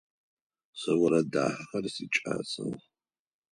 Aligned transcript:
Сэ 0.79 0.91
орэд 1.03 1.27
дахэхэр 1.33 1.85
сикӏасэх. 1.93 2.77